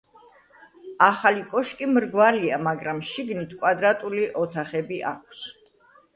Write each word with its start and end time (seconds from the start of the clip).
ახალი 1.07 1.43
კოშკი 1.51 1.89
მრგვალია, 1.97 2.57
მაგრამ 2.69 3.03
შიგნით 3.11 3.55
კვადრატული 3.61 4.27
ოთახები 4.47 5.01
ქვს. 5.21 5.47